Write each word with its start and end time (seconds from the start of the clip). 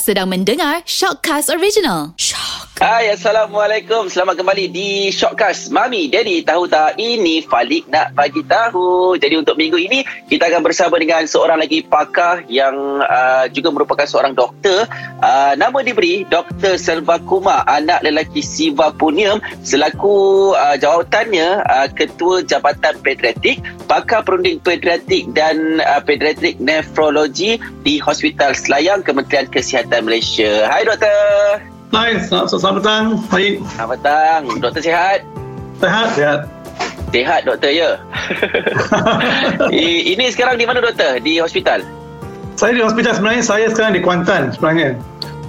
Sedang 0.00 0.32
mendengar 0.32 0.80
Shockcast 0.88 1.52
Original. 1.52 2.16
Shock. 2.16 2.72
Hai, 2.80 3.12
Assalamualaikum. 3.12 4.08
Selamat 4.08 4.40
kembali 4.40 4.72
di 4.72 5.12
Shockcast. 5.12 5.68
Mami, 5.70 6.08
Daddy, 6.08 6.40
tahu 6.42 6.66
tak? 6.66 6.96
Ini 6.96 7.44
Falik 7.44 7.86
nak 7.92 8.16
bagi 8.16 8.40
tahu. 8.42 9.14
Jadi 9.20 9.38
untuk 9.38 9.60
minggu 9.60 9.76
ini, 9.76 10.00
kita 10.26 10.48
akan 10.48 10.64
bersama 10.64 10.96
dengan 10.96 11.22
seorang 11.28 11.60
lagi 11.60 11.84
pakar 11.84 12.48
yang 12.48 13.04
uh, 13.04 13.44
juga 13.52 13.70
merupakan 13.70 14.08
seorang 14.08 14.32
doktor. 14.32 14.88
Uh, 15.20 15.52
nama 15.54 15.78
diberi 15.84 16.24
Dr. 16.26 16.80
Selva 16.80 17.20
Kumar, 17.22 17.62
anak 17.68 18.02
lelaki 18.02 18.40
Siva 18.42 18.90
Puniam 18.90 19.38
selaku 19.62 20.50
uh, 20.56 20.74
jawatannya 20.74 21.62
uh, 21.62 21.86
Ketua 21.92 22.42
Jabatan 22.42 22.98
Pediatrik, 23.04 23.62
pakar 23.86 24.24
perunding 24.24 24.58
pediatrik 24.58 25.30
dan 25.36 25.78
uh, 25.84 26.00
pediatrik 26.02 26.58
nefrologi 26.58 27.60
di 27.84 28.00
Hospital 28.02 28.56
Selayang 28.56 29.06
Kementerian 29.06 29.46
Kesihatan 29.46 29.81
Malaysia. 30.02 30.70
Hai 30.70 30.86
doktor. 30.86 31.58
Hai, 31.92 32.16
selamat, 32.24 32.48
selamat 32.56 32.76
petang. 32.80 33.04
Baik. 33.28 33.54
Selamat 33.76 33.98
petang. 34.00 34.42
Doktor 34.62 34.80
sihat? 34.80 35.18
Sehat, 35.82 36.08
sehat. 36.16 36.40
Sehat 37.12 37.40
doktor 37.44 37.68
ya. 37.68 38.00
Ini 40.12 40.24
sekarang 40.32 40.56
di 40.56 40.64
mana 40.64 40.80
doktor? 40.80 41.20
Di 41.20 41.36
hospital? 41.42 41.84
Saya 42.56 42.72
di 42.78 42.82
hospital 42.84 43.12
sebenarnya, 43.12 43.42
saya 43.44 43.66
sekarang 43.68 43.92
di 43.98 44.00
Kuantan 44.00 44.54
sebenarnya. 44.54 44.96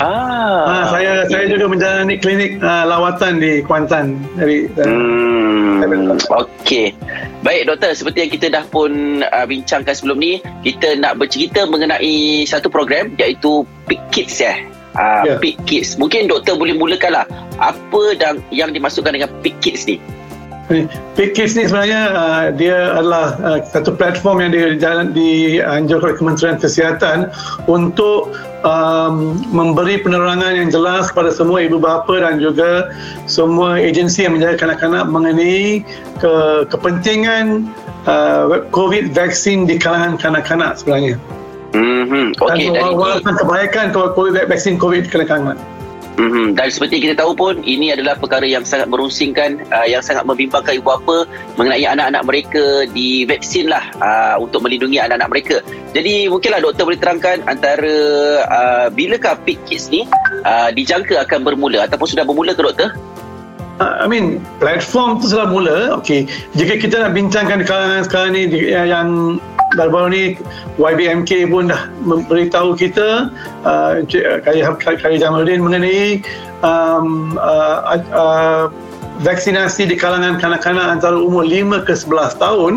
Ah. 0.01 0.65
Ah, 0.65 0.83
saya 0.89 1.29
saya 1.29 1.45
juga 1.45 1.69
menjalani 1.69 2.17
klinik 2.17 2.57
uh, 2.65 2.85
lawatan 2.89 3.37
di 3.37 3.61
Kuantan. 3.61 4.17
Dari, 4.33 4.65
Hmm, 4.73 5.85
Okey. 6.31 6.95
Baik 7.43 7.67
doktor, 7.69 7.91
seperti 7.93 8.17
yang 8.25 8.31
kita 8.31 8.47
dah 8.49 8.63
pun 8.71 9.21
uh, 9.21 9.45
bincangkan 9.45 9.93
sebelum 9.93 10.17
ni, 10.17 10.39
kita 10.63 10.95
nak 10.97 11.19
bercerita 11.19 11.67
mengenai 11.67 12.47
satu 12.47 12.71
program 12.71 13.13
iaitu 13.19 13.67
Pick 13.85 14.01
Kids 14.09 14.39
ya. 14.41 14.55
Uh, 14.95 15.25
Ya. 15.25 15.35
Pick 15.41 15.57
Kids. 15.65 15.97
Mungkin 15.99 16.29
doktor 16.29 16.55
boleh 16.57 16.73
mulakanlah 16.77 17.25
apa 17.59 18.03
dan 18.17 18.41
yang 18.49 18.71
dimasukkan 18.73 19.13
dengan 19.13 19.29
Pick 19.45 19.57
Kids 19.61 19.85
ni. 19.85 19.99
PKIS 21.19 21.59
ni 21.59 21.67
sebenarnya 21.67 22.01
uh, 22.15 22.45
dia 22.55 22.95
adalah 22.95 23.35
uh, 23.43 23.59
satu 23.67 23.91
platform 23.99 24.47
yang 24.47 24.51
dijalan 24.55 25.11
dianjurkan 25.11 26.15
oleh 26.15 26.17
Kementerian 26.17 26.55
Kesihatan 26.55 27.27
untuk 27.67 28.31
um, 28.63 29.35
memberi 29.51 29.99
penerangan 29.99 30.55
yang 30.55 30.71
jelas 30.71 31.11
kepada 31.11 31.35
semua 31.35 31.67
ibu 31.67 31.83
bapa 31.83 32.15
dan 32.15 32.39
juga 32.39 32.95
semua 33.27 33.75
agensi 33.75 34.23
yang 34.23 34.39
menjaga 34.39 34.63
kanak-kanak 34.63 35.03
mengenai 35.11 35.83
ke, 36.23 36.33
kepentingan 36.71 37.67
uh, 38.07 38.63
COVID 38.71 39.11
vaksin 39.11 39.67
di 39.67 39.75
kalangan 39.75 40.15
kanak-kanak 40.15 40.79
sebenarnya. 40.79 41.19
Mhm. 41.73 42.37
Okey, 42.37 42.69
dan 42.69 42.77
dan 42.77 42.85
ini 42.85 42.93
walaupun 42.93 43.33
kebaikan 43.33 43.91
COVID, 43.91 44.45
vaksin 44.47 44.77
COVID 44.77 45.05
di 45.05 45.09
kanak-kanak. 45.09 45.57
Mm-hmm. 46.13 46.53
Dan 46.53 46.67
seperti 46.69 47.01
kita 47.01 47.25
tahu 47.25 47.33
pun 47.33 47.53
ini 47.65 47.89
adalah 47.89 48.13
perkara 48.13 48.45
yang 48.45 48.61
sangat 48.61 48.85
merusingkan 48.85 49.57
uh, 49.73 49.87
yang 49.89 50.05
sangat 50.05 50.29
membimbangkan 50.29 50.77
ibu 50.77 50.85
bapa 50.85 51.25
mengenai 51.57 51.89
anak-anak 51.89 52.23
mereka 52.29 52.85
di 52.93 53.25
vaksin 53.25 53.65
lah 53.65 53.81
uh, 53.97 54.37
untuk 54.37 54.61
melindungi 54.61 55.01
anak-anak 55.01 55.29
mereka. 55.33 55.57
Jadi 55.97 56.29
mungkinlah 56.29 56.61
doktor 56.61 56.85
boleh 56.85 57.01
terangkan 57.01 57.41
antara 57.49 57.95
uh, 58.45 58.87
bilakah 58.93 59.41
Pick 59.41 59.57
Kids 59.65 59.89
ni 59.89 60.05
uh, 60.45 60.69
dijangka 60.69 61.17
akan 61.25 61.41
bermula 61.41 61.89
ataupun 61.89 62.05
sudah 62.05 62.21
bermula 62.21 62.53
ke 62.53 62.61
doktor? 62.61 62.93
I 63.81 64.05
mean 64.05 64.37
platform 64.61 65.17
tu 65.17 65.33
sudah 65.33 65.49
mula 65.49 65.97
okey 65.97 66.29
jika 66.53 66.77
kita 66.77 66.95
nak 67.01 67.17
bincangkan 67.17 67.57
di 67.57 67.65
kalangan 67.65 68.05
sekarang 68.05 68.31
ni 68.37 68.69
yang 68.69 69.41
baru-baru 69.77 70.07
ni 70.09 70.23
YBMK 70.77 71.49
pun 71.49 71.69
dah 71.69 71.89
memberitahu 72.05 72.77
kita 72.77 73.29
uh, 73.65 74.01
Kari, 74.43 74.61
Kari 74.79 75.17
Jamaluddin 75.19 75.61
mengenai 75.61 76.21
um, 76.65 77.37
uh, 77.37 77.99
uh, 78.13 78.65
vaksinasi 79.21 79.85
di 79.85 79.95
kalangan 79.95 80.41
kanak-kanak 80.41 80.99
antara 80.99 81.13
umur 81.13 81.45
5 81.45 81.85
ke 81.85 81.93
11 81.93 82.41
tahun 82.41 82.73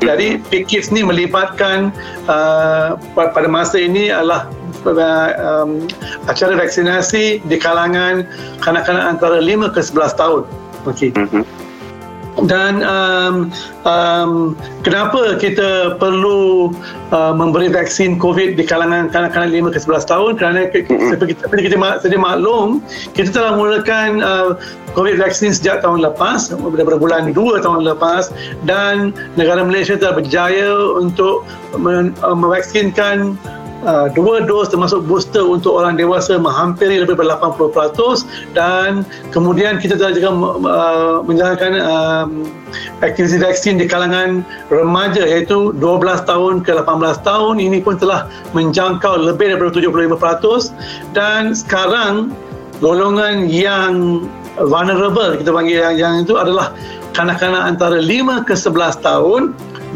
jadi 0.00 0.40
PKIS 0.48 0.90
ni 0.96 1.04
melibatkan 1.04 1.92
uh, 2.26 2.96
pada 3.14 3.48
masa 3.48 3.76
ini 3.76 4.08
adalah 4.08 4.48
um, 4.88 5.84
acara 6.28 6.56
vaksinasi 6.56 7.40
di 7.44 7.56
kalangan 7.56 8.28
kanak-kanak 8.60 9.16
antara 9.16 9.40
5 9.40 9.72
ke 9.72 9.80
11 9.80 10.20
tahun. 10.20 10.42
Okey. 10.84 11.10
Mm-hmm. 11.16 11.42
Dan 12.42 12.82
um, 12.82 13.54
um, 13.86 14.58
kenapa 14.82 15.38
kita 15.38 15.94
perlu 16.02 16.74
uh, 17.14 17.30
memberi 17.30 17.70
vaksin 17.70 18.18
COVID 18.18 18.58
di 18.58 18.66
kalangan 18.66 19.06
kanak-kanak 19.14 19.54
5 19.54 19.70
ke 19.70 19.78
11 19.78 20.10
tahun? 20.10 20.30
Kerana 20.42 20.58
seperti 20.74 21.30
kita, 21.30 21.46
seperti 21.46 21.62
kita 21.70 21.76
sedia 22.02 22.18
maklum, 22.18 22.82
kita 23.14 23.30
telah 23.30 23.54
mulakan 23.54 24.18
uh, 24.18 24.58
COVID 24.98 25.22
vaksin 25.22 25.54
sejak 25.54 25.86
tahun 25.86 26.02
lepas, 26.02 26.50
daripada 26.50 26.98
bulan 26.98 27.30
2 27.30 27.38
tahun 27.62 27.86
lepas 27.86 28.34
dan 28.66 29.14
negara 29.38 29.62
Malaysia 29.62 29.94
telah 29.94 30.18
berjaya 30.18 30.74
untuk 30.98 31.46
men, 31.78 32.18
uh, 32.26 32.34
mevaksinkan 32.34 33.38
Uh, 33.84 34.08
dua 34.16 34.40
dos 34.48 34.72
termasuk 34.72 35.04
booster 35.04 35.44
untuk 35.44 35.76
orang 35.76 36.00
dewasa 36.00 36.40
menghampiri 36.40 37.04
lebih 37.04 37.20
dari 37.20 37.36
80% 37.36 38.24
dan 38.56 39.04
kemudian 39.28 39.76
kita 39.76 40.00
telah 40.00 40.16
juga 40.16 40.32
uh, 40.64 41.20
menjalankan 41.20 41.72
um, 41.84 42.48
aktiviti 43.04 43.44
vaksin 43.44 43.76
di 43.76 43.84
kalangan 43.84 44.40
remaja 44.72 45.28
iaitu 45.28 45.76
12 45.76 46.00
tahun 46.24 46.64
ke 46.64 46.80
18 46.80 47.28
tahun. 47.28 47.60
Ini 47.60 47.84
pun 47.84 48.00
telah 48.00 48.24
menjangkau 48.56 49.20
lebih 49.20 49.52
daripada 49.52 49.76
75% 49.76 50.72
dan 51.12 51.52
sekarang 51.52 52.32
golongan 52.80 53.52
yang 53.52 54.24
vulnerable 54.64 55.36
kita 55.36 55.52
panggil 55.52 55.84
yang, 55.92 55.94
yang 56.00 56.14
itu 56.24 56.40
adalah 56.40 56.72
kanak-kanak 57.12 57.68
antara 57.68 58.00
5 58.00 58.48
ke 58.48 58.56
11 58.56 59.04
tahun. 59.04 59.42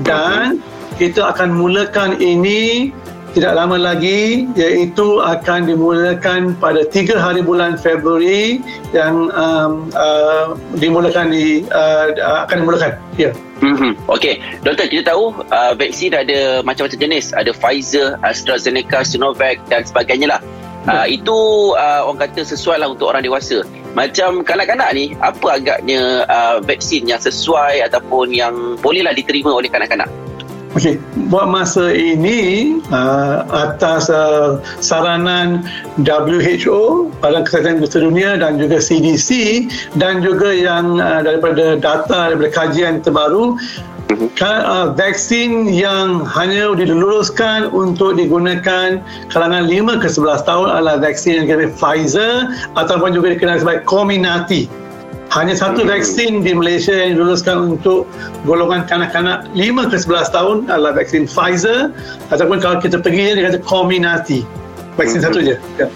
Dan 0.04 0.60
kita 0.98 1.34
akan 1.34 1.54
mulakan 1.54 2.18
ini 2.18 2.90
tidak 3.38 3.54
lama 3.54 3.78
lagi 3.78 4.50
iaitu 4.58 5.22
akan 5.22 5.70
dimulakan 5.70 6.58
pada 6.58 6.82
3 6.82 7.14
hari 7.14 7.38
bulan 7.38 7.78
Februari 7.78 8.58
yang 8.90 9.30
um, 9.30 9.86
uh, 9.94 10.58
dimulakan 10.74 11.30
di 11.30 11.62
uh, 11.70 12.10
akan 12.42 12.66
dimulakan 12.66 12.98
ya 13.14 13.30
yeah. 13.30 13.34
Mm-hmm. 13.58 14.06
Okey, 14.06 14.38
doktor 14.62 14.86
kita 14.86 15.14
tahu 15.14 15.34
uh, 15.50 15.74
vaksin 15.74 16.14
ada 16.14 16.62
macam-macam 16.62 16.94
jenis, 16.94 17.34
ada 17.34 17.50
Pfizer, 17.50 18.14
AstraZeneca, 18.22 19.02
Sinovac 19.02 19.58
dan 19.66 19.82
sebagainya 19.82 20.38
lah. 20.38 20.40
Uh, 20.86 21.10
itu 21.10 21.34
uh, 21.74 22.06
orang 22.06 22.30
kata 22.30 22.46
sesuai 22.46 22.78
lah 22.78 22.86
untuk 22.86 23.10
orang 23.10 23.26
dewasa. 23.26 23.66
Macam 23.98 24.46
kanak-kanak 24.46 24.94
ni, 24.94 25.18
apa 25.18 25.58
agaknya 25.58 26.22
uh, 26.30 26.62
vaksin 26.62 27.10
yang 27.10 27.18
sesuai 27.18 27.82
ataupun 27.90 28.30
yang 28.30 28.78
bolehlah 28.78 29.10
diterima 29.10 29.50
oleh 29.50 29.66
kanak-kanak? 29.66 30.06
Okey, 30.78 30.94
buat 31.26 31.50
masa 31.50 31.90
ini 31.90 32.78
uh, 32.94 33.42
atas 33.50 34.06
uh, 34.06 34.62
saranan 34.78 35.66
WHO, 36.06 37.10
Badan 37.18 37.42
Kesihatan 37.42 37.82
Dunia 37.82 38.38
dan 38.38 38.62
juga 38.62 38.78
CDC 38.78 39.66
dan 39.98 40.22
juga 40.22 40.54
yang 40.54 41.02
uh, 41.02 41.18
daripada 41.26 41.74
data 41.82 42.30
daripada 42.30 42.54
kajian 42.54 43.02
terbaru 43.02 43.58
uh, 44.38 44.94
vaksin 44.94 45.66
yang 45.66 46.22
hanya 46.22 46.70
diluluskan 46.70 47.74
untuk 47.74 48.14
digunakan 48.14 49.02
kalangan 49.34 49.66
5 49.66 49.98
ke 49.98 50.06
11 50.06 50.46
tahun 50.46 50.66
adalah 50.78 51.02
vaksin 51.02 51.42
yang 51.42 51.44
dikenali 51.50 51.74
Pfizer 51.74 52.54
ataupun 52.78 53.18
juga 53.18 53.34
dikenali 53.34 53.66
sebagai 53.66 53.82
Comirnaty. 53.82 54.70
Hanya 55.38 55.54
satu 55.54 55.86
vaksin 55.86 56.42
di 56.42 56.50
Malaysia 56.50 56.90
yang 56.90 57.14
diluluskan 57.14 57.78
untuk 57.78 58.10
golongan 58.42 58.90
kanak-kanak 58.90 59.46
5 59.54 59.86
ke 59.86 59.96
11 60.02 60.34
tahun 60.34 60.56
adalah 60.66 60.98
vaksin 60.98 61.30
Pfizer 61.30 61.94
ataupun 62.34 62.58
kalau 62.58 62.82
kita 62.82 62.98
pergi 62.98 63.38
dia 63.38 63.46
kata 63.46 63.62
Comirnaty. 63.62 64.42
Vaksin 64.98 65.22
satu 65.22 65.38
je. 65.38 65.54
Ya. 65.78 65.86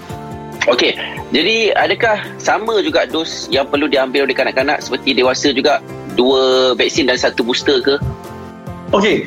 Okey, 0.71 0.95
jadi 1.35 1.75
adakah 1.75 2.23
sama 2.39 2.79
juga 2.87 3.03
dos 3.03 3.51
yang 3.51 3.67
perlu 3.67 3.91
diambil 3.91 4.31
oleh 4.31 4.37
kanak-kanak 4.39 4.79
seperti 4.79 5.11
dewasa 5.11 5.51
juga 5.51 5.83
dua 6.15 6.79
vaksin 6.79 7.11
dan 7.11 7.19
satu 7.19 7.43
booster 7.43 7.83
ke? 7.83 7.99
Okey. 8.95 9.27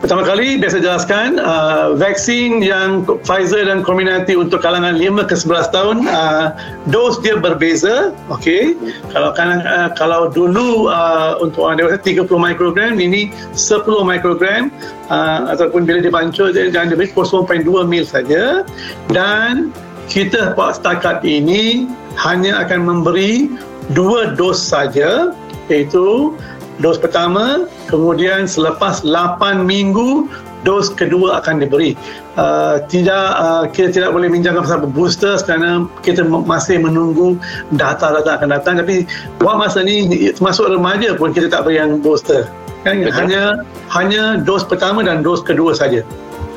Pertama 0.00 0.24
kali 0.24 0.56
biasa 0.56 0.80
jelaskan 0.80 1.36
uh, 1.36 1.92
vaksin 2.00 2.64
yang 2.64 3.04
Pfizer 3.20 3.68
dan 3.68 3.84
Comirnaty 3.84 4.32
untuk 4.32 4.64
kalangan 4.64 4.96
5 4.96 5.28
ke 5.28 5.36
11 5.36 5.76
tahun 5.76 5.96
uh, 6.08 6.56
dos 6.88 7.20
dia 7.20 7.36
berbeza 7.36 8.16
okey. 8.32 8.80
Kalau 9.12 9.36
kan 9.36 9.60
uh, 9.60 9.92
kalau 9.92 10.32
dulu 10.32 10.88
uh, 10.88 11.36
untuk 11.44 11.68
orang 11.68 11.84
dewasa 11.84 12.00
30 12.00 12.32
mikrogram 12.32 12.96
ini 12.96 13.28
10 13.52 13.84
mikrogram 14.00 14.72
uh, 15.12 15.52
ataupun 15.52 15.84
bila 15.84 16.00
dibancur 16.00 16.48
jangan 16.56 16.96
diberi 16.96 17.12
0.2 17.12 17.68
mil 17.84 18.04
saja. 18.08 18.64
Dan 19.12 19.68
kita 20.08 20.56
buat 20.56 20.80
setakat 20.80 21.28
ini 21.28 21.92
hanya 22.16 22.64
akan 22.64 22.88
memberi 22.88 23.52
dua 23.92 24.32
dos 24.32 24.64
saja 24.64 25.36
iaitu 25.68 26.34
dos 26.80 26.96
pertama 26.96 27.68
kemudian 27.86 28.48
selepas 28.48 29.04
8 29.04 29.62
minggu 29.64 30.28
dos 30.64 30.92
kedua 30.92 31.40
akan 31.40 31.64
diberi. 31.64 31.96
Uh, 32.36 32.80
tidak 32.88 33.26
uh, 33.36 33.64
kita 33.68 33.88
tidak 33.92 34.10
boleh 34.12 34.28
bincangkan 34.32 34.64
pasal 34.64 34.84
booster 34.88 35.34
kerana 35.44 35.88
kita 36.04 36.24
masih 36.24 36.80
menunggu 36.80 37.36
data-data 37.76 38.40
akan 38.40 38.48
datang 38.56 38.74
tapi 38.80 39.04
buat 39.40 39.56
masa 39.60 39.84
ni 39.84 40.08
termasuk 40.32 40.68
remaja 40.68 41.16
pun 41.16 41.32
kita 41.32 41.48
tak 41.48 41.68
beri 41.68 41.80
yang 41.80 42.00
booster. 42.00 42.48
Kan? 42.84 43.04
Hanya 43.12 43.60
hanya 43.92 44.40
dos 44.40 44.64
pertama 44.64 45.04
dan 45.04 45.20
dos 45.20 45.44
kedua 45.44 45.76
saja. 45.76 46.00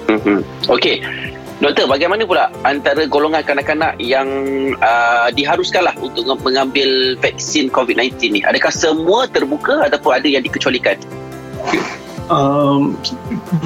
Mm-hmm. 0.07 0.39
Okey. 0.71 1.03
Doktor, 1.63 1.88
bagaimana 1.88 2.27
pula 2.27 2.51
antara 2.68 3.07
golongan 3.07 3.39
kanak-kanak 3.39 3.95
yang 3.95 4.27
uh, 4.83 5.31
diharuskanlah 5.31 5.95
untuk 6.04 6.27
mengambil 6.44 7.15
vaksin 7.24 7.71
COVID-19 7.71 8.19
ni? 8.36 8.44
Adakah 8.44 8.68
semua 8.68 9.31
terbuka 9.31 9.88
ataupun 9.88 10.12
ada 10.12 10.27
yang 10.27 10.44
dikecualikan? 10.44 11.00
Um, 12.31 12.95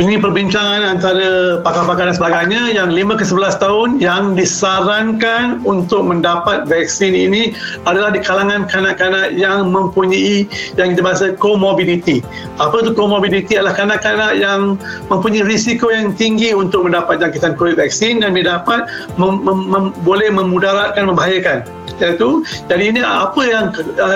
ini 0.02 0.18
perbincangan 0.18 0.98
antara 0.98 1.60
pakar-pakar 1.62 2.10
dan 2.10 2.16
sebagainya 2.18 2.62
yang 2.74 2.90
5 2.90 3.20
ke 3.20 3.26
11 3.26 3.62
tahun 3.62 3.90
yang 4.02 4.34
disarankan 4.34 5.62
untuk 5.68 6.06
mendapat 6.06 6.66
vaksin 6.66 7.14
ini 7.14 7.54
adalah 7.86 8.10
di 8.14 8.22
kalangan 8.24 8.66
kanak-kanak 8.66 9.36
yang 9.36 9.70
mempunyai 9.70 10.50
yang 10.80 10.96
kita 10.96 11.02
bahasa 11.04 11.26
comorbidity. 11.38 12.26
Apa 12.58 12.82
itu 12.82 12.92
comorbidity 12.98 13.60
adalah 13.60 13.76
kanak-kanak 13.78 14.40
yang 14.40 14.80
mempunyai 15.12 15.46
risiko 15.46 15.94
yang 15.94 16.16
tinggi 16.16 16.56
untuk 16.56 16.88
mendapat 16.88 17.22
jangkitan 17.22 17.54
COVID 17.60 17.78
vaksin 17.78 18.24
dan 18.24 18.34
dapat 18.38 18.88
mem- 19.20 19.42
mem- 19.44 19.68
mem- 19.70 19.94
boleh 20.06 20.30
memudaratkan, 20.32 21.10
membahayakan 21.10 21.77
iaitu 22.02 22.46
jadi 22.70 22.84
ini 22.94 23.02
apa 23.02 23.42
yang 23.44 23.74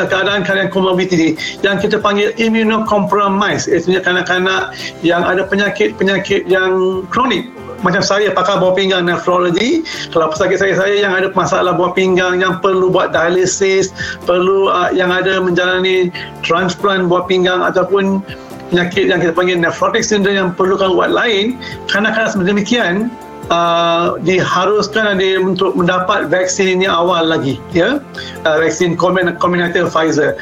keadaan 0.10 0.42
keadaan 0.46 0.70
comorbidity 0.70 1.38
yang 1.66 1.82
kita 1.82 1.98
panggil 1.98 2.34
immunocompromised 2.38 3.70
iaitu 3.70 3.98
kanak-kanak 4.02 4.74
yang 5.02 5.22
ada 5.26 5.46
penyakit-penyakit 5.46 6.46
yang 6.50 7.04
kronik. 7.10 7.50
Macam 7.82 8.06
saya 8.06 8.30
pakar 8.30 8.62
buah 8.62 8.78
pinggang 8.78 9.10
nephrology 9.10 9.82
kalau 10.14 10.30
pesakit 10.30 10.62
saya 10.62 10.78
saya 10.78 11.02
yang 11.02 11.18
ada 11.18 11.34
masalah 11.34 11.74
buah 11.74 11.98
pinggang 11.98 12.38
yang 12.38 12.62
perlu 12.62 12.94
buat 12.94 13.10
dialisis 13.10 13.90
perlu 14.30 14.70
uh, 14.70 14.94
yang 14.94 15.10
ada 15.10 15.42
menjalani 15.42 16.14
transplant 16.46 17.10
buah 17.10 17.26
pinggang 17.26 17.66
ataupun 17.66 18.22
penyakit 18.70 19.10
yang 19.10 19.18
kita 19.18 19.34
panggil 19.34 19.58
nephrotic 19.58 20.06
syndrome 20.06 20.38
yang 20.38 20.50
perlukan 20.54 20.94
ubat 20.94 21.10
lain. 21.10 21.58
Kanak-kanak 21.90 22.38
demikian 22.38 23.10
uh, 23.50 24.20
diharuskan 24.22 25.18
ada 25.18 25.42
untuk 25.42 25.74
mendapat 25.74 26.30
vaksin 26.30 26.80
ini 26.82 26.88
awal 26.88 27.26
lagi 27.26 27.58
ya. 27.74 28.04
Uh, 28.46 28.56
vaksin 28.62 28.94
Comirnaty 29.00 29.82
Pfizer. 29.88 30.38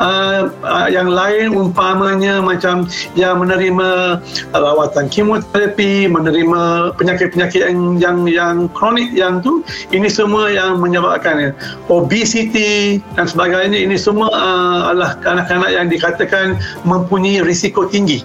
Uh, 0.00 0.48
uh, 0.64 0.88
yang 0.88 1.12
lain 1.12 1.52
umpamanya 1.52 2.40
macam 2.40 2.88
yang 3.12 3.44
menerima 3.44 4.16
rawatan 4.56 5.04
kemoterapi 5.12 6.08
menerima 6.08 6.96
penyakit-penyakit 6.96 7.68
yang 7.68 8.00
yang 8.00 8.18
yang 8.24 8.56
kronik 8.72 9.12
yang 9.12 9.44
tu 9.44 9.60
ini 9.92 10.08
semua 10.08 10.48
yang 10.48 10.80
menyebabkan 10.80 11.36
ya, 11.36 11.50
obesity 11.92 13.04
dan 13.20 13.28
sebagainya 13.28 13.84
ini 13.84 14.00
semua 14.00 14.32
uh, 14.32 14.96
adalah 14.96 15.12
kanak-kanak 15.20 15.70
yang 15.76 15.92
dikatakan 15.92 16.56
mempunyai 16.88 17.44
risiko 17.44 17.84
tinggi. 17.84 18.24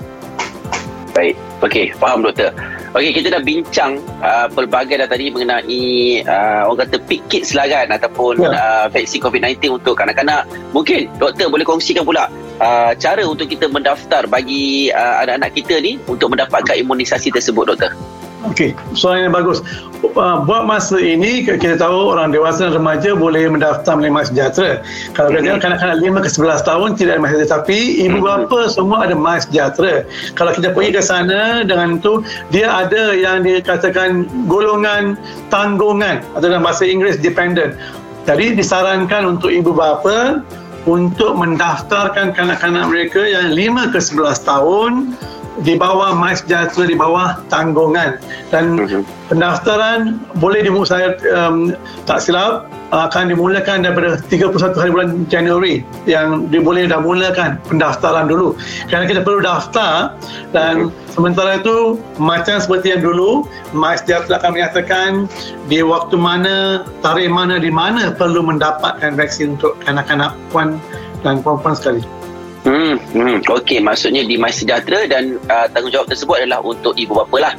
Baik. 1.11 1.35
Okey 1.67 1.91
faham 1.99 2.23
doktor 2.23 2.55
Okey, 2.97 3.13
kita 3.13 3.29
dah 3.29 3.45
bincang 3.45 4.01
uh, 4.25 4.49
pelbagai 4.49 4.97
dah 4.97 5.05
tadi 5.05 5.29
mengenai 5.29 6.25
uh, 6.25 6.65
orang 6.65 6.89
kata 6.89 6.97
pick 7.05 7.21
kids 7.29 7.53
lah 7.53 7.69
kan 7.69 7.93
ataupun 7.93 8.41
yeah. 8.41 8.57
uh, 8.57 8.85
vaksin 8.89 9.21
COVID-19 9.21 9.77
untuk 9.77 10.01
kanak-kanak. 10.01 10.49
Mungkin 10.73 11.05
doktor 11.21 11.53
boleh 11.53 11.61
kongsikan 11.61 12.01
pula 12.01 12.25
uh, 12.57 12.97
cara 12.97 13.21
untuk 13.21 13.53
kita 13.53 13.69
mendaftar 13.69 14.25
bagi 14.25 14.89
uh, 14.89 15.21
anak-anak 15.21 15.53
kita 15.53 15.77
ni 15.77 16.01
untuk 16.09 16.33
mendapatkan 16.33 16.73
imunisasi 16.73 17.29
tersebut 17.29 17.69
doktor. 17.69 17.93
Okey, 18.49 18.73
soalan 18.97 19.29
yang 19.29 19.35
bagus. 19.37 19.61
Uh, 20.17 20.41
buat 20.49 20.65
masa 20.65 20.97
ini 20.97 21.45
kita 21.45 21.77
tahu 21.77 22.17
orang 22.17 22.33
dewasa 22.33 22.65
dan 22.65 22.81
remaja 22.81 23.13
boleh 23.13 23.45
mendaftar 23.53 23.93
melalui 23.93 24.17
Mas 24.17 24.33
Sejahtera. 24.33 24.81
Kalau 25.13 25.29
mm-hmm. 25.29 25.61
kanak-kanak 25.61 26.01
5 26.01 26.25
ke 26.25 26.29
11 26.33 26.65
tahun 26.65 26.89
tidak 26.97 27.11
ada 27.13 27.21
Mas 27.21 27.29
Sejahtera 27.37 27.53
tapi 27.61 27.77
ibu 28.01 28.17
mm-hmm. 28.17 28.49
bapa 28.49 28.59
semua 28.65 28.97
ada 29.05 29.13
Mas 29.13 29.45
Sejahtera. 29.45 30.09
Kalau 30.33 30.57
kita 30.57 30.73
pergi 30.73 30.97
ke 30.97 31.01
sana 31.05 31.61
dengan 31.61 32.01
tu 32.01 32.25
dia 32.49 32.65
ada 32.65 33.13
yang 33.13 33.45
dikatakan 33.45 34.25
golongan 34.49 35.21
tanggungan 35.53 36.25
atau 36.33 36.49
dalam 36.49 36.65
bahasa 36.65 36.81
Inggeris 36.89 37.21
dependent. 37.21 37.77
Jadi 38.25 38.57
disarankan 38.57 39.37
untuk 39.37 39.53
ibu 39.53 39.69
bapa 39.69 40.41
untuk 40.89 41.37
mendaftarkan 41.37 42.33
kanak-kanak 42.33 42.89
mereka 42.89 43.21
yang 43.21 43.53
5 43.53 43.93
ke 43.93 43.99
11 44.01 44.49
tahun 44.49 44.91
di 45.65 45.73
bawah 45.73 46.13
Mais 46.13 46.41
Sejahtera 46.43 46.85
di 46.85 46.97
bawah 46.97 47.41
tanggungan 47.49 48.21
dan 48.53 48.77
uh-huh. 48.77 49.01
pendaftaran 49.31 50.21
boleh 50.37 50.61
dimulai 50.61 51.17
um, 51.33 51.73
tak 52.05 52.21
silap 52.21 52.69
akan 52.95 53.35
dimulakan 53.35 53.83
daripada 53.83 54.15
31 54.31 54.55
hari 54.79 54.89
bulan 54.95 55.09
Januari 55.27 55.83
yang 56.07 56.47
diboleh 56.47 56.87
dah 56.87 57.03
mulakan 57.03 57.59
pendaftaran 57.67 58.31
dulu 58.31 58.55
kerana 58.87 59.03
kita 59.09 59.25
perlu 59.25 59.43
daftar 59.43 60.15
dan 60.53 60.87
uh-huh. 60.87 61.11
sementara 61.11 61.59
itu 61.59 61.97
macam 62.21 62.61
seperti 62.61 62.93
yang 62.93 63.01
dulu 63.01 63.43
Mais 63.73 64.05
Sejahtera 64.05 64.39
akan 64.39 64.51
menyatakan 64.55 65.09
di 65.67 65.81
waktu 65.81 66.15
mana 66.15 66.85
tarikh 67.01 67.33
mana 67.33 67.57
di 67.57 67.73
mana 67.73 68.13
perlu 68.13 68.45
mendapatkan 68.45 69.17
vaksin 69.17 69.57
untuk 69.59 69.75
kanak-kanak 69.83 70.37
puan 70.53 70.77
dan 71.25 71.41
puan-puan 71.41 71.73
sekali. 71.73 72.16
Hmm, 72.67 72.99
hmm. 73.15 73.47
Okey, 73.47 73.79
maksudnya 73.79 74.27
di 74.27 74.35
My 74.35 74.51
Sejahtera 74.51 75.07
dan 75.07 75.39
uh, 75.47 75.71
tanggungjawab 75.71 76.11
tersebut 76.11 76.43
adalah 76.43 76.59
untuk 76.59 76.91
ibu 76.99 77.15
bapa 77.15 77.37
lah. 77.39 77.53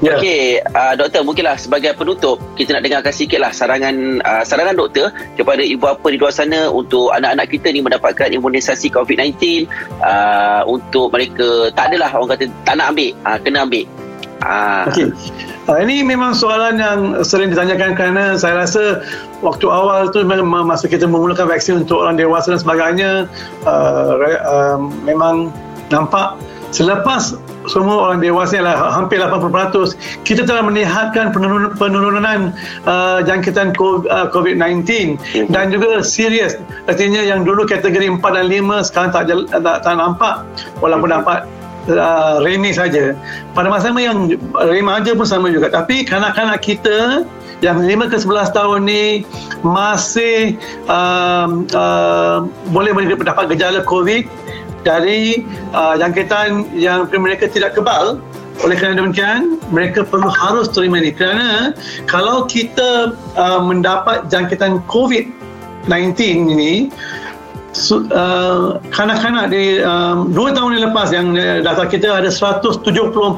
Yeah. 0.00 0.16
Okey, 0.16 0.64
uh, 0.64 0.96
doktor 0.96 1.22
mungkinlah 1.28 1.60
sebagai 1.60 1.92
penutup 1.92 2.40
kita 2.56 2.72
nak 2.72 2.82
dengarkan 2.88 3.12
sikitlah 3.12 3.52
sarangan 3.52 4.24
uh, 4.24 4.42
sarangan 4.48 4.72
doktor 4.72 5.12
kepada 5.36 5.60
ibu 5.60 5.86
bapa 5.86 6.08
di 6.08 6.16
luar 6.16 6.32
sana 6.32 6.72
untuk 6.72 7.12
anak-anak 7.12 7.46
kita 7.52 7.68
ni 7.68 7.84
mendapatkan 7.84 8.32
imunisasi 8.32 8.88
COVID-19 8.90 9.68
uh, 10.00 10.64
untuk 10.66 11.12
mereka 11.12 11.68
tak 11.76 11.92
adalah 11.92 12.16
orang 12.16 12.32
kata 12.32 12.44
tak 12.64 12.74
nak 12.80 12.96
ambil, 12.96 13.12
uh, 13.22 13.38
kena 13.44 13.58
ambil. 13.68 13.84
Uh. 14.40 14.88
Okey. 14.88 15.12
Uh, 15.68 15.78
ini 15.84 16.00
memang 16.00 16.32
soalan 16.32 16.80
yang 16.80 17.20
sering 17.20 17.52
ditanyakan 17.52 17.92
kerana 17.92 18.40
saya 18.40 18.64
rasa 18.64 19.04
waktu 19.44 19.68
awal 19.68 20.08
tu 20.08 20.24
masa 20.24 20.88
kita 20.88 21.04
memulakan 21.04 21.46
vaksin 21.46 21.84
untuk 21.84 22.00
orang 22.00 22.16
dewasa 22.16 22.56
dan 22.56 22.60
sebagainya 22.64 23.10
uh, 23.68 24.16
uh, 24.48 24.80
memang 25.04 25.52
nampak 25.92 26.40
selepas 26.72 27.36
semua 27.68 28.08
orang 28.08 28.24
dewasa 28.24 28.62
lah 28.62 28.96
hampir 28.96 29.20
80% 29.20 29.92
kita 30.24 30.48
telah 30.48 30.64
melihatkan 30.64 31.34
penurunan, 31.34 31.76
penurunan 31.76 32.56
uh, 32.88 33.20
jangkitan 33.20 33.76
COVID-19 33.76 34.80
mhm. 34.88 35.52
dan 35.52 35.68
juga 35.68 36.00
serius 36.00 36.56
artinya 36.88 37.20
yang 37.20 37.44
dulu 37.44 37.68
kategori 37.68 38.08
4 38.08 38.22
dan 38.22 38.46
5 38.48 38.88
sekarang 38.88 39.10
tak, 39.12 39.22
tak, 39.28 39.76
tak 39.84 39.94
nampak 39.94 40.46
walaupun 40.80 41.12
mhm. 41.12 41.16
dapat 41.20 41.38
uh, 41.88 42.42
remi 42.44 42.74
saja. 42.74 43.16
Pada 43.56 43.72
masa 43.72 43.94
yang 43.94 44.36
remaja 44.56 45.16
pun 45.16 45.24
sama 45.24 45.48
juga. 45.48 45.72
Tapi 45.72 46.04
kanak-kanak 46.04 46.60
kita 46.60 47.24
yang 47.60 47.84
5 47.84 48.12
ke 48.12 48.16
11 48.20 48.56
tahun 48.56 48.80
ni 48.88 49.04
masih 49.60 50.56
um, 50.88 51.68
uh, 51.76 52.44
boleh 52.72 52.92
mendapat 52.96 53.52
gejala 53.52 53.84
COVID 53.84 54.24
dari 54.80 55.44
uh, 55.76 55.94
jangkitan 56.00 56.72
yang 56.72 57.04
mereka 57.12 57.52
tidak 57.52 57.76
kebal 57.76 58.16
oleh 58.64 58.76
kerana 58.76 59.00
demikian 59.00 59.56
mereka 59.72 60.04
perlu 60.04 60.28
harus 60.28 60.68
terima 60.68 61.00
ini 61.00 61.12
kerana 61.12 61.72
kalau 62.04 62.44
kita 62.44 63.16
uh, 63.36 63.60
mendapat 63.60 64.28
jangkitan 64.28 64.84
COVID-19 64.88 66.16
ini 66.56 66.92
Uh, 67.70 68.82
kanak-kanak 68.90 69.54
di 69.54 69.78
um, 69.78 70.34
dua 70.34 70.50
tahun 70.50 70.74
yang 70.74 70.90
lepas 70.90 71.14
yang 71.14 71.38
uh, 71.38 71.62
data 71.62 71.86
kita 71.86 72.18
ada 72.18 72.26
174 72.26 72.82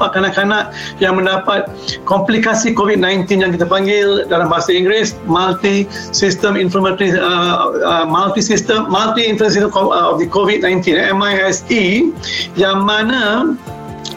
kanak-kanak 0.01 0.73
yang 1.05 1.21
mendapat 1.21 1.69
komplikasi 2.09 2.73
COVID-19 2.73 3.29
yang 3.29 3.53
kita 3.53 3.69
panggil 3.69 4.25
dalam 4.33 4.49
bahasa 4.49 4.73
Inggeris 4.73 5.21
multi 5.29 5.85
system 6.17 6.57
inflammatory 6.57 7.13
uh, 7.13 7.77
uh, 7.85 8.05
multi 8.09 8.41
system 8.41 8.89
multi 8.89 9.29
inflammatory 9.29 9.69
uh, 9.69 10.17
of 10.17 10.17
the 10.17 10.25
COVID-19 10.33 10.81
MISE 11.13 12.09
yang 12.57 12.89
mana 12.89 13.53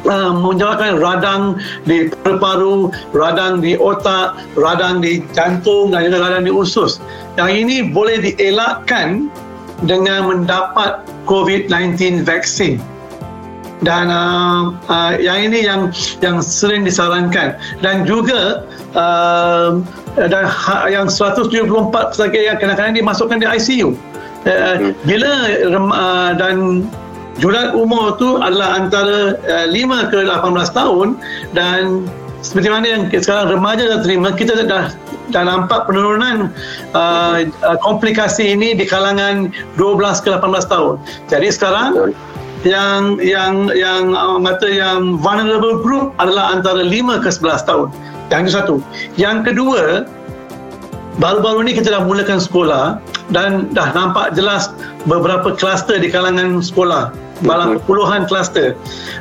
uh, 0.08 0.32
menjawabkan 0.32 0.96
radang 1.02 1.60
di 1.84 2.08
paru-paru, 2.24 2.88
radang 3.12 3.60
di 3.60 3.76
otak, 3.76 4.40
radang 4.56 5.04
di 5.04 5.20
jantung 5.36 5.92
dan 5.92 6.08
juga 6.08 6.24
radang 6.24 6.48
di 6.48 6.54
usus. 6.56 7.04
Yang 7.36 7.52
ini 7.68 7.76
boleh 7.92 8.24
dielakkan 8.24 9.28
dengan 9.84 10.32
mendapat 10.32 11.04
COVID-19 11.28 12.24
vaksin 12.24 12.80
dan 13.84 14.08
uh, 14.08 14.72
uh, 14.88 15.14
yang 15.20 15.52
ini 15.52 15.68
yang 15.68 15.92
yang 16.24 16.40
sering 16.40 16.88
disarankan. 16.88 17.60
Dan 17.84 18.08
juga 18.08 18.64
uh, 18.96 19.84
dan 20.16 20.48
ha, 20.48 20.88
yang 20.88 21.12
174 21.12 21.68
pesakit 21.92 22.42
yang 22.48 22.58
kena-kena 22.58 22.96
dimasukkan 22.96 23.44
di 23.44 23.48
ICU 23.48 23.92
uh, 23.92 24.80
hmm. 24.80 24.92
bila 25.04 25.32
uh, 25.92 26.32
dan 26.40 26.88
jurat 27.44 27.76
umur 27.76 28.16
tu 28.16 28.40
adalah 28.40 28.80
antara 28.80 29.36
uh, 29.44 29.68
5 29.68 30.12
ke 30.12 30.24
18 30.24 30.72
tahun 30.72 31.08
dan 31.52 32.08
seperti 32.40 32.70
mana 32.72 32.86
yang 32.88 33.04
sekarang 33.12 33.52
remaja 33.52 33.84
dah 33.90 34.00
terima 34.06 34.32
kita 34.32 34.56
dah 34.64 34.88
dah 35.32 35.44
nampak 35.46 35.90
penurunan 35.90 36.52
uh, 36.94 37.46
uh, 37.66 37.78
komplikasi 37.82 38.54
ini 38.54 38.78
di 38.78 38.86
kalangan 38.86 39.50
12 39.78 40.26
ke 40.26 40.30
18 40.34 40.72
tahun. 40.72 40.96
Jadi 41.30 41.48
sekarang 41.54 42.14
yang 42.66 43.22
yang 43.22 43.70
yang 43.78 44.18
uh, 44.18 44.42
mata 44.42 44.66
yang 44.66 45.22
vulnerable 45.22 45.80
group 45.86 46.18
adalah 46.18 46.58
antara 46.58 46.82
5 46.82 47.24
ke 47.24 47.30
11 47.30 47.70
tahun. 47.70 47.88
Yang 48.34 48.42
itu 48.42 48.52
satu. 48.58 48.76
Yang 49.22 49.38
kedua, 49.54 49.84
baru-baru 51.22 51.70
ini 51.70 51.78
kita 51.78 51.94
dah 51.94 52.02
mulakan 52.02 52.42
sekolah 52.42 52.98
dan 53.30 53.70
dah 53.74 53.94
nampak 53.94 54.34
jelas 54.34 54.74
beberapa 55.06 55.54
kluster 55.54 56.02
di 56.02 56.10
kalangan 56.10 56.62
sekolah. 56.62 57.14
Malah 57.44 57.78
puluhan 57.84 58.26
kluster. 58.26 58.74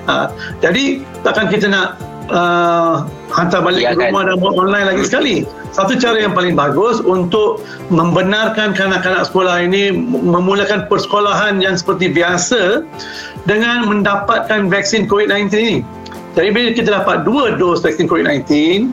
Uh, 0.06 0.30
jadi 0.62 1.02
takkan 1.26 1.50
kita 1.50 1.66
nak 1.66 1.99
uh, 2.31 3.04
hantar 3.33 3.61
balik 3.64 3.85
ya, 3.85 3.93
ke 3.93 4.09
rumah 4.09 4.25
kan? 4.25 4.28
dan 4.33 4.37
buat 4.40 4.54
online 4.57 4.87
lagi 4.95 5.02
sekali. 5.04 5.37
Satu 5.75 5.99
cara 5.99 6.23
yang 6.23 6.33
paling 6.33 6.54
bagus 6.54 7.02
untuk 7.02 7.66
membenarkan 7.90 8.73
kanak-kanak 8.78 9.26
sekolah 9.26 9.66
ini 9.66 9.90
memulakan 10.07 10.87
persekolahan 10.87 11.59
yang 11.59 11.75
seperti 11.75 12.14
biasa 12.14 12.87
dengan 13.45 13.90
mendapatkan 13.90 14.71
vaksin 14.71 15.11
COVID-19 15.11 15.50
ini. 15.59 15.76
Jadi 16.38 16.49
bila 16.50 16.71
kita 16.75 16.90
dapat 16.95 17.26
dua 17.26 17.59
dos 17.59 17.83
vaksin 17.83 18.07
COVID-19, 18.07 18.90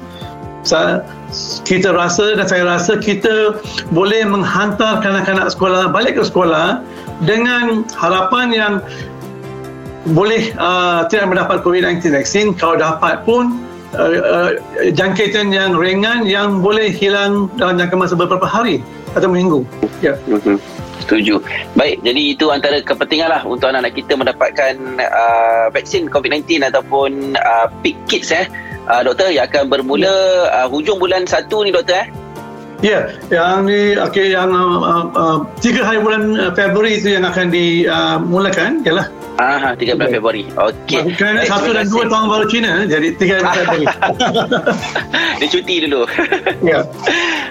kita 1.66 1.90
rasa 1.96 2.38
dan 2.38 2.46
saya 2.46 2.64
rasa 2.68 3.00
kita 3.02 3.58
boleh 3.90 4.22
menghantar 4.28 5.02
kanak-kanak 5.02 5.50
sekolah 5.50 5.90
balik 5.90 6.20
ke 6.20 6.24
sekolah 6.28 6.86
dengan 7.26 7.86
harapan 7.98 8.54
yang 8.54 8.74
boleh 10.10 10.50
uh, 10.58 11.06
tidak 11.08 11.30
mendapat 11.30 11.62
COVID-19 11.62 12.18
vaksin 12.18 12.46
kalau 12.58 12.74
dapat 12.80 13.22
pun 13.22 13.62
uh, 13.94 14.10
uh, 14.18 14.52
jangkitan 14.94 15.54
yang 15.54 15.78
ringan 15.78 16.26
yang 16.26 16.64
boleh 16.64 16.90
hilang 16.90 17.52
dalam 17.58 17.78
jangka 17.78 17.96
masa 17.98 18.14
beberapa 18.18 18.50
hari 18.50 18.82
atau 19.14 19.30
minggu 19.30 19.62
ya 20.02 20.18
yeah. 20.26 20.58
Setuju. 21.02 21.42
Baik, 21.74 22.06
jadi 22.06 22.22
itu 22.38 22.54
antara 22.54 22.78
kepentingan 22.80 23.34
lah 23.34 23.42
untuk 23.44 23.74
anak-anak 23.74 23.98
kita 24.00 24.14
mendapatkan 24.16 24.74
uh, 25.02 25.66
vaksin 25.74 26.08
COVID-19 26.08 26.62
ataupun 26.62 27.36
uh, 27.36 27.68
PIC 27.82 27.98
Kids 28.06 28.30
eh. 28.32 28.46
Uh, 28.86 29.02
doktor, 29.04 29.34
yang 29.34 29.50
akan 29.50 29.68
bermula 29.68 30.14
uh, 30.54 30.68
hujung 30.70 31.02
bulan 31.02 31.26
1 31.26 31.50
ni 31.66 31.74
doktor 31.74 32.06
eh. 32.06 32.08
Ya, 32.82 33.14
yang 33.30 33.70
ni 33.70 33.94
okey 33.94 34.34
yang 34.34 34.50
uh, 34.58 35.06
uh, 35.14 35.38
tiga 35.62 35.86
hari 35.86 36.02
bulan 36.02 36.34
uh, 36.34 36.50
Februari 36.58 36.98
itu 36.98 37.14
yang 37.14 37.22
akan 37.30 37.54
dimulakan 37.54 38.82
ialah 38.82 39.06
Ah, 39.40 39.74
13 39.74 39.96
okay. 39.96 40.20
Februari. 40.20 40.44
Okey. 40.54 41.16
Kerana 41.16 41.48
satu 41.48 41.72
dan 41.72 41.88
dua 41.88 42.04
tahun 42.10 42.26
baru 42.28 42.46
Cina, 42.52 42.72
jadi 42.86 43.08
3 43.16 43.40
Februari. 43.42 43.86
dia 45.40 45.48
cuti 45.48 45.76
dulu. 45.88 46.02
ya. 46.70 46.84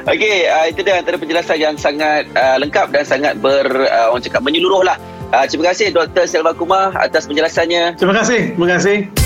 Okey, 0.04 0.36
uh, 0.48 0.66
itu 0.68 0.80
dia 0.84 1.00
antara 1.00 1.16
penjelasan 1.16 1.56
yang 1.56 1.74
sangat 1.80 2.28
uh, 2.36 2.56
lengkap 2.60 2.92
dan 2.92 3.04
sangat 3.04 3.36
ber 3.40 3.66
uh, 3.68 4.12
orang 4.12 4.22
cakap 4.22 4.44
menyeluruh 4.44 4.84
lah. 4.84 4.96
Uh, 5.30 5.46
terima 5.46 5.70
kasih 5.70 5.94
Dr. 5.94 6.26
Selva 6.26 6.52
Kumar 6.52 6.90
atas 6.98 7.24
penjelasannya. 7.30 7.96
Terima 7.96 8.14
kasih. 8.18 8.54
Terima 8.58 8.68
kasih. 8.76 9.19